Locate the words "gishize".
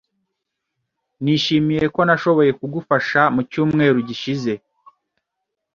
4.07-4.51